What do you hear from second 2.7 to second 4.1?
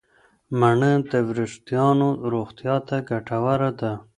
ته ګټوره ده.